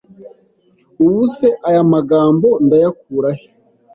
Ubu 1.05 1.21
se 1.35 1.47
aya 1.69 1.81
magambo 1.93 2.47
ndayakurahe 2.65 3.47